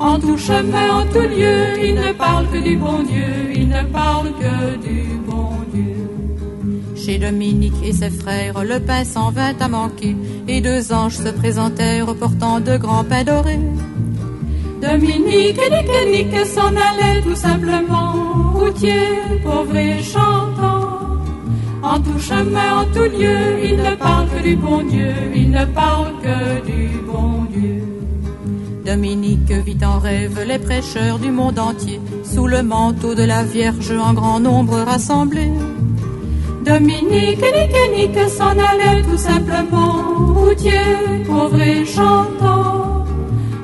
[0.00, 3.82] En tout chemin, en tout lieu, il ne parle que du bon Dieu, il ne
[3.92, 5.17] parle que du bon Dieu.
[7.08, 10.14] Chez Dominique et ses frères, le pain s'en vint à manquer,
[10.46, 13.58] et deux anges se présentèrent portant de grands pains dorés.
[14.82, 18.12] Dominique, nique, nique, s'en allait tout simplement,
[18.52, 19.08] routier,
[19.42, 20.98] pauvre et chantant.
[21.82, 25.64] En tout chemin, en tout lieu, il ne parle que du bon Dieu, il ne
[25.64, 27.84] parle que du bon Dieu.
[28.84, 33.92] Dominique vit en rêve les prêcheurs du monde entier, sous le manteau de la Vierge
[33.92, 35.52] en grand nombre rassemblés.
[36.64, 43.04] Dominique, nique, nique, s'en allait tout simplement, routier, pauvre et chantant.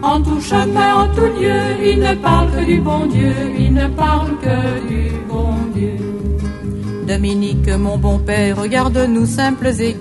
[0.02, 3.88] En tout chemin, en tout lieu, il ne parle que du bon Dieu, il ne
[3.88, 5.96] parle que du bon Dieu.
[7.06, 9.96] Dominique, mon bon père, regarde-nous simples et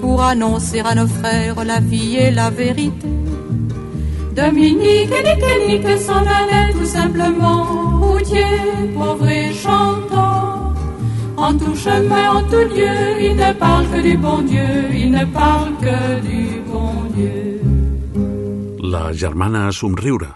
[0.00, 3.08] pour annoncer à nos frères la vie et la vérité.
[4.34, 8.46] Dominique, nique, nique, s'en allait tout simplement, routier,
[8.94, 10.57] pauvre et chantant.
[11.40, 15.24] En tout chemin, en tout lieu, il ne parle que du bon Dieu, il ne
[15.26, 17.60] parle que du bon Dieu.
[18.82, 20.34] La germana somriure,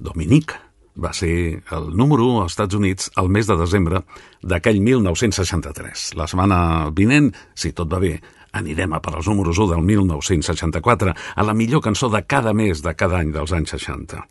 [0.00, 0.56] Dominique,
[0.96, 4.00] va ser el número 1 als Estats Units el mes de desembre
[4.40, 6.16] d'aquell 1963.
[6.16, 8.16] La setmana vinent, si tot va bé,
[8.56, 12.80] anirem a per als números 1 del 1964, a la millor cançó de cada mes
[12.80, 14.24] de cada any dels anys 60.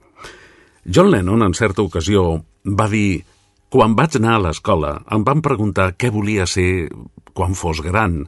[0.89, 3.21] John Lennon, en certa ocasió, va dir
[3.69, 6.89] quan vaig anar a l'escola em van preguntar què volia ser
[7.37, 8.23] quan fos gran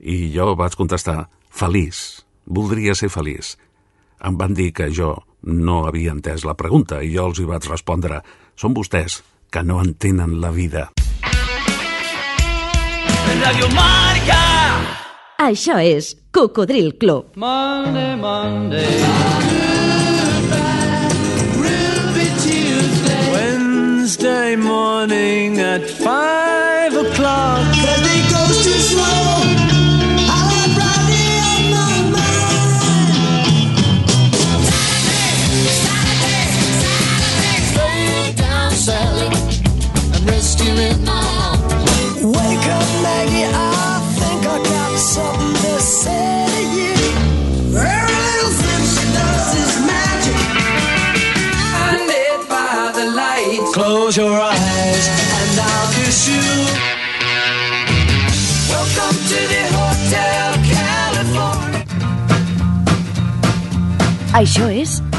[0.00, 3.56] i jo vaig contestar feliç, voldria ser feliç.
[4.24, 7.68] Em van dir que jo no havia entès la pregunta i jo els hi vaig
[7.68, 8.22] respondre
[8.58, 9.20] són vostès
[9.52, 10.88] que no entenen la vida.
[13.44, 14.40] Radio Marca.
[15.38, 17.36] Això és Cocodril Club.
[17.36, 20.07] Monday, Monday.
[24.08, 26.57] Wednesday morning at five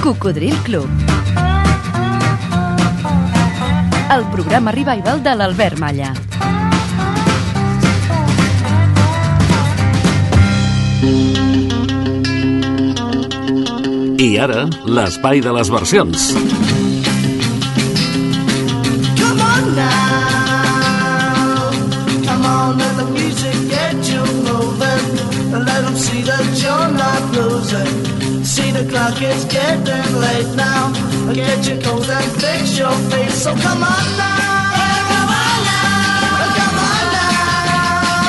[0.10, 0.89] Cocodril Club.
[4.10, 6.14] El programa revival de l'Albert Malla.
[14.18, 14.66] I ara,
[14.97, 16.34] l'espai de les versions.
[19.14, 20.10] Come on now.
[23.14, 23.93] Music get
[24.49, 25.05] moving.
[25.53, 28.18] And let them see that you're not losing.
[28.60, 30.91] See the clock is getting late now.
[31.34, 33.43] Get your coat and fix your face.
[33.43, 34.36] So come on now.
[35.12, 36.60] Come on now.
[36.60, 38.20] Come on now.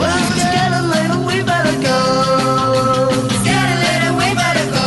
[0.00, 1.98] Well, it's getting late and we better go.
[3.30, 4.86] It's getting late and we better go.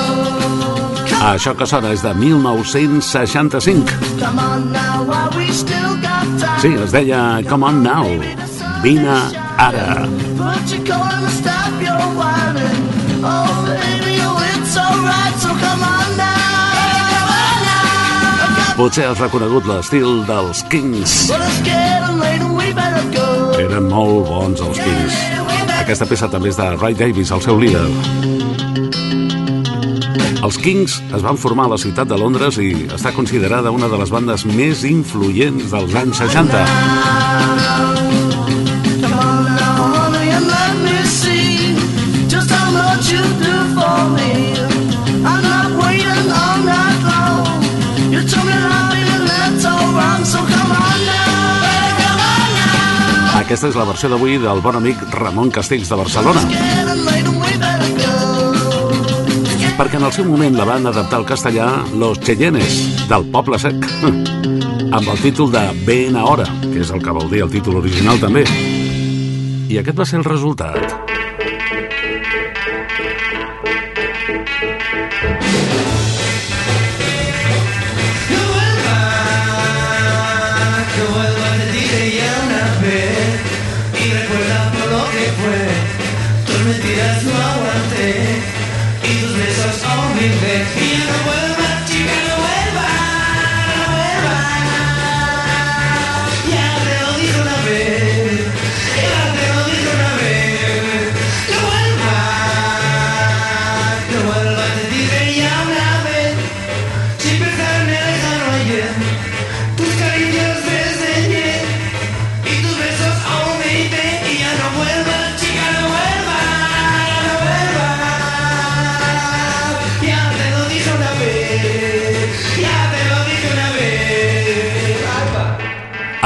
[1.32, 3.88] Això que sona és de 1965.
[4.20, 6.60] Come on now while we still got time.
[6.60, 8.06] Sí, es deia Come On Now.
[8.84, 9.08] Vine
[9.58, 10.06] Ara.
[10.38, 12.84] But you're gonna stop your whining.
[13.24, 13.63] Oh,
[18.74, 21.12] Potser has reconegut l'estil dels Kings.
[23.62, 25.20] Eren molt bons els Kings.
[25.84, 27.86] Aquesta peça també és de Ray Davis, el seu líder.
[30.44, 34.02] Els Kings es van formar a la ciutat de Londres i està considerada una de
[34.02, 38.23] les bandes més influents dels anys 60.
[53.54, 56.42] Aquesta és la versió d'avui del bon amic Ramon Castells de Barcelona.
[59.78, 62.80] Perquè en el seu moment la van adaptar al castellà Los Cheyennes,
[63.12, 63.86] del Poble Sec,
[64.98, 68.18] amb el títol de Ben Ahora, que és el que vol dir el títol original
[68.18, 68.42] també.
[69.70, 71.22] I aquest va ser el resultat.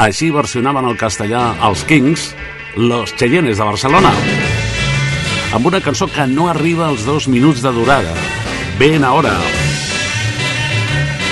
[0.08, 2.30] Així versionaven el castellà els Kings,
[2.80, 4.08] Los Cheyennes de Barcelona,
[5.52, 8.14] amb una cançó que no arriba als dos minuts de durada.
[8.78, 9.34] Ben Ahora.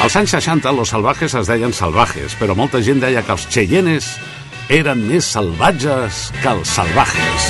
[0.05, 4.11] Als anys 60, los salvajes es deien salvajes, però molta gent deia que els Cheyennes
[4.68, 7.49] eren més salvatges que els salvajes.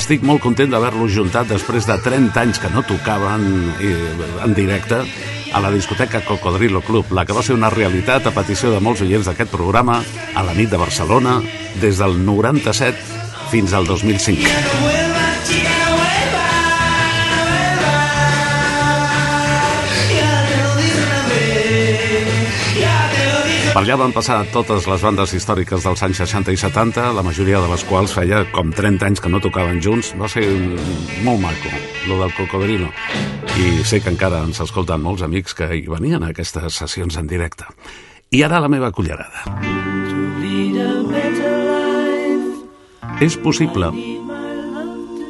[0.00, 3.46] Estic molt content d'haver-los juntat després de 30 anys que no tocaven
[3.78, 3.94] eh,
[4.42, 5.04] en directe
[5.52, 9.04] a la discoteca Cocodrilo Club, la que va ser una realitat a petició de molts
[9.04, 10.00] oients d'aquest programa
[10.34, 11.40] a la nit de Barcelona
[11.80, 13.22] des del 97
[13.52, 15.01] fins al 2005.
[23.72, 27.56] Per allà van passar totes les bandes històriques dels anys 60 i 70, la majoria
[27.62, 30.10] de les quals feia com 30 anys que no tocaven junts.
[30.20, 30.44] Va ser
[31.24, 31.72] molt maco,
[32.04, 32.90] lo del Cocodrilo.
[33.56, 37.32] I sé que encara ens escolten molts amics que hi venien a aquestes sessions en
[37.32, 37.64] directe.
[38.28, 39.48] I ara la meva cullerada.
[43.24, 43.88] És possible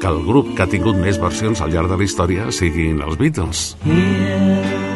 [0.02, 3.22] que el grup que ha tingut més versions al llarg de la història siguin els
[3.22, 3.68] Beatles.
[3.86, 4.91] Making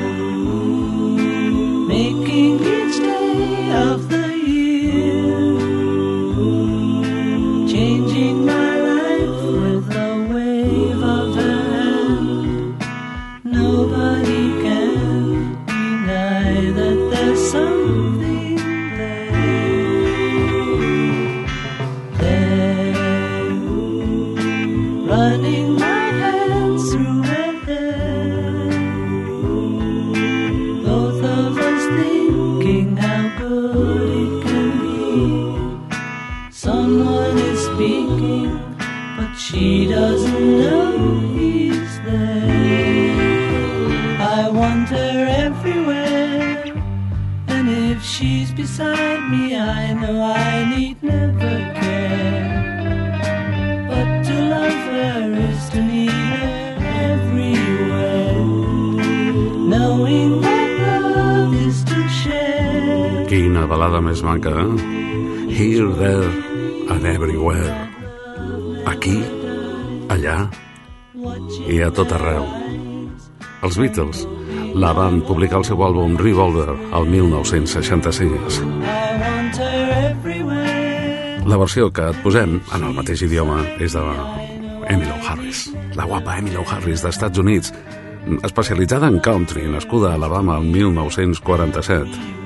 [63.37, 64.93] Quina balada més maca, eh?
[65.53, 66.29] Here, there
[66.89, 67.69] and everywhere.
[68.89, 69.19] Aquí,
[70.09, 70.37] allà
[71.69, 72.47] i a tot arreu.
[73.61, 74.23] Els Beatles
[74.81, 78.57] la van publicar al seu àlbum Revolver el 1966.
[78.57, 81.45] I want her everywhere.
[81.45, 84.07] La versió que et posem en el mateix idioma és de
[84.95, 87.77] Emily Harris, la guapa Emily Harris d'Estats Units,
[88.49, 92.46] especialitzada en country, nascuda a Alabama el 1947,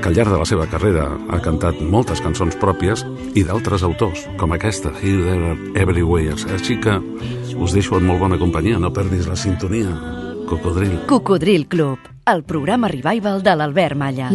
[0.00, 3.04] que al llarg de la seva carrera ha cantat moltes cançons pròpies
[3.36, 6.36] i d'altres autors, com aquesta, Here, There, Everywhere.
[6.56, 6.96] Així que
[7.60, 9.92] us deixo en molt bona companyia, no perdis la sintonia.
[10.48, 11.04] Cocodril.
[11.06, 14.30] Cocodril Club, el programa revival de l'Albert Malla.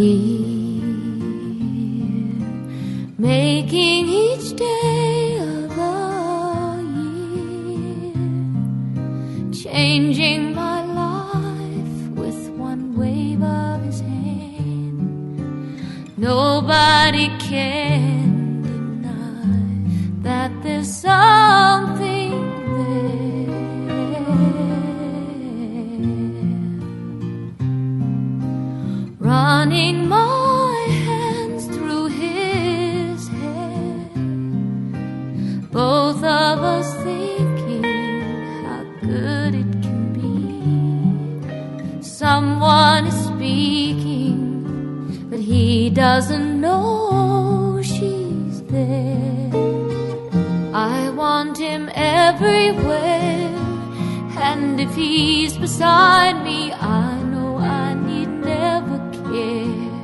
[3.17, 5.95] making each day of the
[7.73, 8.13] year,
[9.51, 13.74] changing my life with one wave of.
[16.17, 22.31] Nobody can deny that there's something
[22.77, 23.65] there.
[29.19, 34.07] Running my hands through his hair,
[35.71, 37.83] both of us thinking
[38.63, 42.01] how good it can be.
[42.01, 43.11] Someone
[45.95, 49.49] doesn't know she's there.
[50.73, 53.55] I want him everywhere,
[54.37, 58.99] and if he's beside me, I know I need never
[59.31, 60.03] care.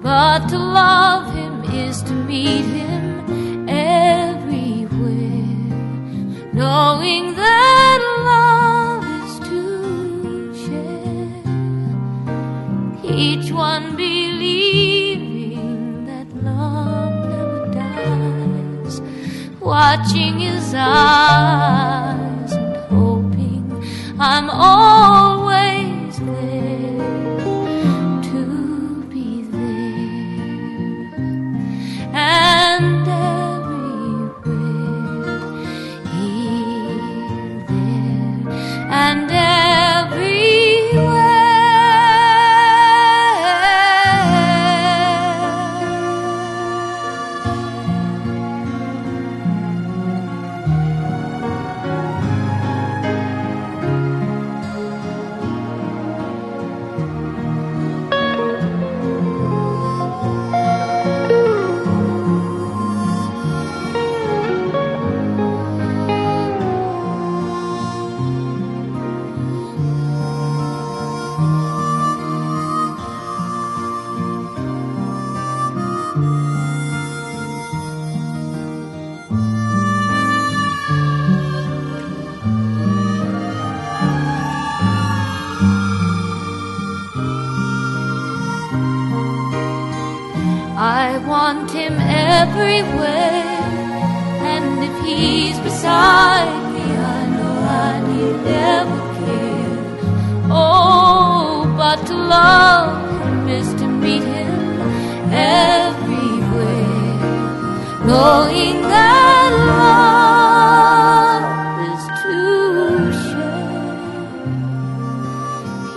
[0.00, 3.01] But to love him is to meet him
[19.92, 23.84] watching his eyes and hoping
[24.18, 25.31] I'm always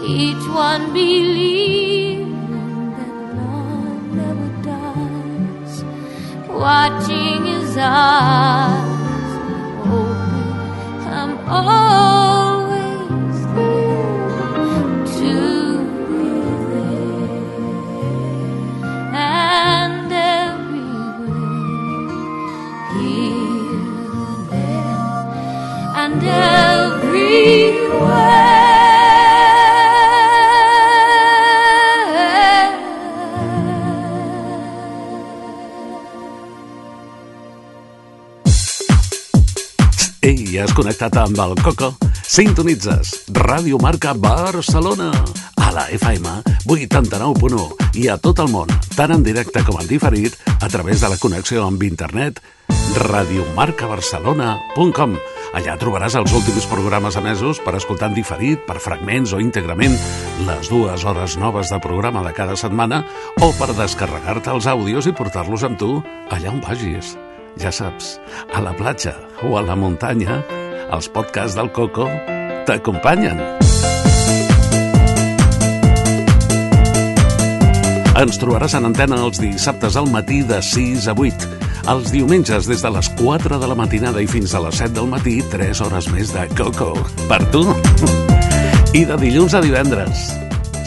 [0.07, 2.31] Each one believing
[2.95, 5.83] that love never dies,
[6.47, 9.31] watching his eyes,
[9.87, 10.53] hoping
[11.11, 12.24] I'm always
[40.61, 41.89] Has connectat amb el Coco?
[42.23, 45.11] Sintonitzes Ràdio Marca Barcelona
[45.59, 46.29] a la FM
[46.69, 51.09] 89.1 i a tot el món, tant en directe com en diferit, a través de
[51.11, 52.39] la connexió amb internet
[53.01, 55.17] radiomarcabarcelona.com
[55.55, 59.95] Allà trobaràs els últims programes emesos per escoltar en diferit, per fragments o íntegrament
[60.47, 63.03] les dues hores noves de programa de cada setmana
[63.43, 67.15] o per descarregar-te els àudios i portar-los amb tu allà on vagis.
[67.55, 68.17] Ja saps,
[68.53, 69.13] a la platja
[69.47, 70.41] o a la muntanya,
[70.91, 72.09] els podcasts del Coco
[72.67, 73.39] t'acompanyen.
[78.15, 81.49] Ens trobaràs en antena els dissabtes al matí de 6 a 8.
[81.95, 85.09] Els diumenges des de les 4 de la matinada i fins a les 7 del
[85.11, 86.91] matí, 3 hores més de Coco.
[87.29, 87.63] Per tu!
[88.95, 90.29] I de dilluns a divendres.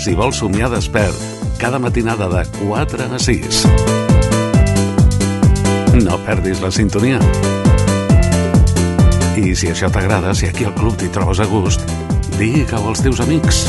[0.01, 1.17] Si vols somiar despert,
[1.61, 4.18] cada matinada de 4 a 6.
[6.05, 7.19] No perdis la sintonia.
[9.39, 11.83] I si això t'agrada, si aquí al club t'hi trobes a gust,
[12.39, 13.67] digue-ho als teus amics.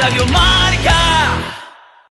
[0.00, 0.63] Radio Mar.